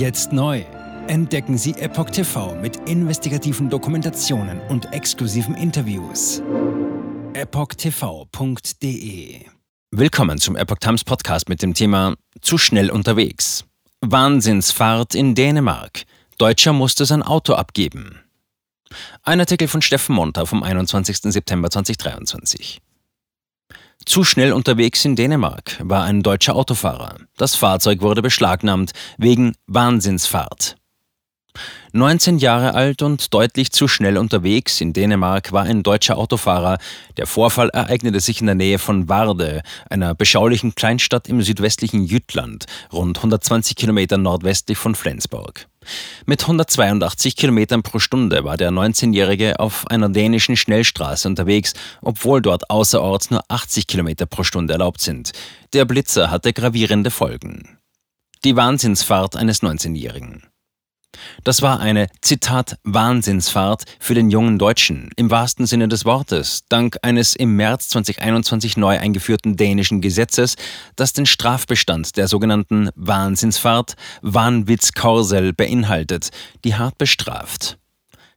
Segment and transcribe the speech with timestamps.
[0.00, 0.64] Jetzt neu.
[1.08, 6.40] Entdecken Sie Epoch TV mit investigativen Dokumentationen und exklusiven Interviews.
[7.34, 8.70] EpochTV.de
[9.90, 13.66] Willkommen zum Epoch Times Podcast mit dem Thema Zu schnell unterwegs.
[14.00, 16.04] Wahnsinnsfahrt in Dänemark.
[16.38, 18.20] Deutscher musste sein Auto abgeben.
[19.22, 21.18] Ein Artikel von Steffen Monter vom 21.
[21.24, 22.80] September 2023.
[24.06, 27.16] Zu schnell unterwegs in Dänemark war ein deutscher Autofahrer.
[27.40, 30.76] Das Fahrzeug wurde beschlagnahmt wegen Wahnsinnsfahrt.
[31.94, 36.76] 19 Jahre alt und deutlich zu schnell unterwegs in Dänemark war ein deutscher Autofahrer.
[37.16, 42.66] Der Vorfall ereignete sich in der Nähe von Varde, einer beschaulichen Kleinstadt im südwestlichen Jütland,
[42.92, 45.69] rund 120 Kilometer nordwestlich von Flensburg.
[46.26, 52.70] Mit 182 Kilometern pro Stunde war der 19-Jährige auf einer dänischen Schnellstraße unterwegs, obwohl dort
[52.70, 55.32] außerorts nur 80 Kilometer pro Stunde erlaubt sind.
[55.72, 57.78] Der Blitzer hatte gravierende Folgen.
[58.44, 60.49] Die Wahnsinnsfahrt eines 19-Jährigen.
[61.44, 66.98] Das war eine, Zitat, Wahnsinnsfahrt für den jungen Deutschen im wahrsten Sinne des Wortes, dank
[67.02, 70.56] eines im März 2021 neu eingeführten dänischen Gesetzes,
[70.96, 76.30] das den Strafbestand der sogenannten Wahnsinnsfahrt, Wahnwitzkorsel, beinhaltet,
[76.64, 77.78] die hart bestraft.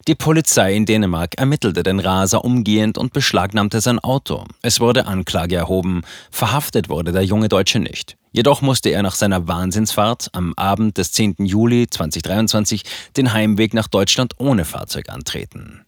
[0.07, 4.43] Die Polizei in Dänemark ermittelte den Raser umgehend und beschlagnahmte sein Auto.
[4.61, 6.01] Es wurde Anklage erhoben.
[6.29, 8.17] Verhaftet wurde der junge Deutsche nicht.
[8.35, 11.35] Jedoch musste er nach seiner Wahnsinnsfahrt am Abend des 10.
[11.45, 12.83] Juli 2023
[13.15, 15.85] den Heimweg nach Deutschland ohne Fahrzeug antreten.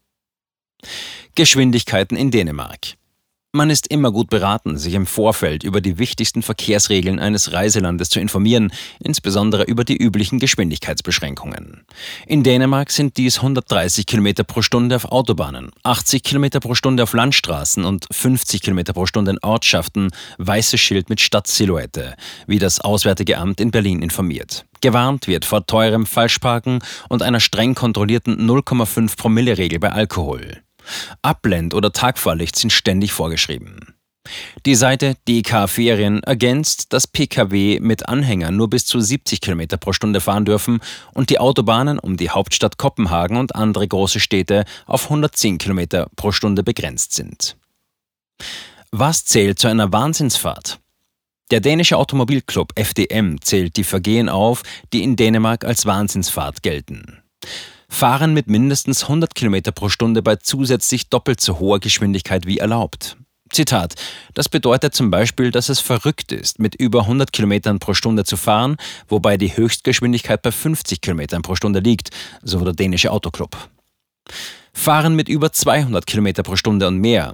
[1.34, 2.98] Geschwindigkeiten in Dänemark.
[3.56, 8.20] Man ist immer gut beraten, sich im Vorfeld über die wichtigsten Verkehrsregeln eines Reiselandes zu
[8.20, 11.86] informieren, insbesondere über die üblichen Geschwindigkeitsbeschränkungen.
[12.28, 17.14] In Dänemark sind dies 130 km pro Stunde auf Autobahnen, 80 km pro Stunde auf
[17.14, 22.16] Landstraßen und 50 km pro Stunde in Ortschaften, weißes Schild mit Stadtsilhouette,
[22.48, 24.66] wie das Auswärtige Amt in Berlin informiert.
[24.82, 30.65] Gewarnt wird vor teurem Falschparken und einer streng kontrollierten 0,5 Promille-Regel bei Alkohol.
[31.22, 33.96] Abblend- oder Tagfahrlicht sind ständig vorgeschrieben.
[34.66, 39.94] Die Seite DK Ferien ergänzt, dass Pkw mit Anhängern nur bis zu 70 km pro
[39.94, 40.80] Stunde fahren dürfen
[41.14, 46.32] und die Autobahnen um die Hauptstadt Kopenhagen und andere große Städte auf 110 km pro
[46.32, 47.58] Stunde begrenzt sind.
[48.92, 50.80] Was zählt zu einer Wahnsinnsfahrt?
[51.52, 54.64] Der dänische Automobilclub FDM zählt die Vergehen auf,
[54.94, 57.22] die in Dänemark als Wahnsinnsfahrt gelten
[57.90, 63.18] fahren mit mindestens 100 km pro Stunde bei zusätzlich doppelt so hoher Geschwindigkeit wie erlaubt.
[63.52, 63.94] Zitat.
[64.34, 68.38] Das bedeutet zum Beispiel, dass es verrückt ist, mit über 100 km pro Stunde zu
[68.38, 72.10] fahren, wobei die Höchstgeschwindigkeit bei 50 km pro Stunde liegt,
[72.42, 73.70] so der dänische Autoclub.
[74.74, 77.34] Fahren mit über 200 km pro Stunde und mehr.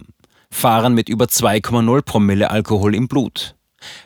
[0.52, 3.56] Fahren mit über 2,0 Promille Alkohol im Blut.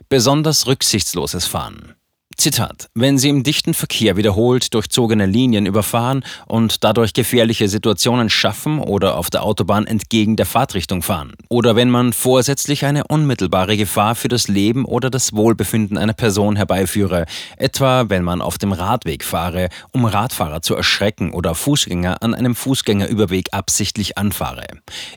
[0.08, 1.96] Besonders rücksichtsloses Fahren.
[2.38, 2.90] Zitat.
[2.94, 9.18] Wenn Sie im dichten Verkehr wiederholt durchzogene Linien überfahren und dadurch gefährliche Situationen schaffen oder
[9.18, 11.34] auf der Autobahn entgegen der Fahrtrichtung fahren.
[11.48, 16.58] Oder wenn man vorsätzlich eine unmittelbare Gefahr für das Leben oder das Wohlbefinden einer Person
[16.58, 17.26] herbeiführe,
[17.58, 22.54] etwa wenn man auf dem Radweg fahre, um Radfahrer zu erschrecken oder Fußgänger an einem
[22.54, 24.66] Fußgängerüberweg absichtlich anfahre.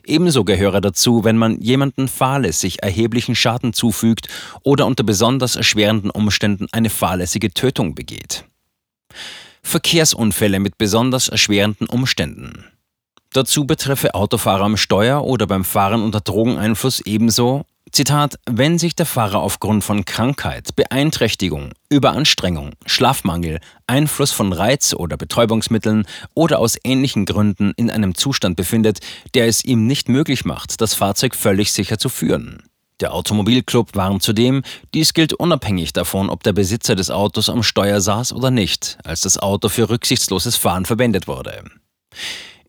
[0.05, 4.29] Ebenso gehöre dazu, wenn man jemanden fahrlässig erheblichen Schaden zufügt
[4.63, 8.45] oder unter besonders erschwerenden Umständen eine Fahr fahrlässige Tötung begeht.
[9.63, 12.65] Verkehrsunfälle mit besonders erschwerenden Umständen.
[13.33, 19.07] Dazu betreffe Autofahrer am Steuer oder beim Fahren unter Drogeneinfluss ebenso, Zitat, wenn sich der
[19.07, 26.05] Fahrer aufgrund von Krankheit, Beeinträchtigung, Überanstrengung, Schlafmangel, Einfluss von Reiz- oder Betäubungsmitteln
[26.35, 28.99] oder aus ähnlichen Gründen in einem Zustand befindet,
[29.33, 32.68] der es ihm nicht möglich macht, das Fahrzeug völlig sicher zu führen.
[32.99, 38.01] Der Automobilclub warnt zudem, dies gilt unabhängig davon, ob der Besitzer des Autos am Steuer
[38.01, 41.63] saß oder nicht, als das Auto für rücksichtsloses Fahren verwendet wurde.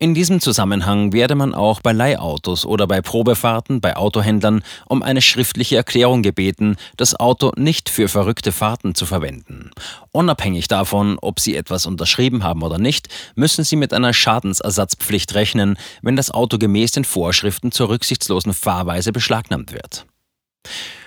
[0.01, 5.21] In diesem Zusammenhang werde man auch bei Leihautos oder bei Probefahrten bei Autohändlern um eine
[5.21, 9.69] schriftliche Erklärung gebeten, das Auto nicht für verrückte Fahrten zu verwenden.
[10.11, 15.77] Unabhängig davon, ob Sie etwas unterschrieben haben oder nicht, müssen Sie mit einer Schadensersatzpflicht rechnen,
[16.01, 20.07] wenn das Auto gemäß den Vorschriften zur rücksichtslosen Fahrweise beschlagnahmt wird.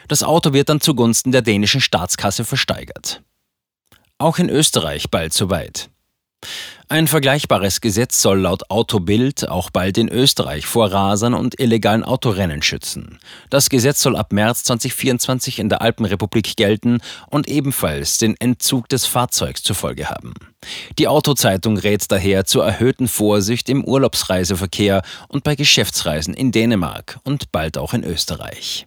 [0.09, 3.23] Das Auto wird dann zugunsten der dänischen Staatskasse versteigert.
[4.19, 5.91] Auch in Österreich bald soweit.
[6.89, 12.61] Ein vergleichbares Gesetz soll laut Autobild auch bald in Österreich vor Rasern und illegalen Autorennen
[12.61, 13.19] schützen.
[13.49, 19.07] Das Gesetz soll ab März 2024 in der Alpenrepublik gelten und ebenfalls den Entzug des
[19.07, 20.35] Fahrzeugs zur Folge haben.
[20.99, 27.51] Die Autozeitung rät daher zur erhöhten Vorsicht im Urlaubsreiseverkehr und bei Geschäftsreisen in Dänemark und
[27.51, 28.87] bald auch in Österreich.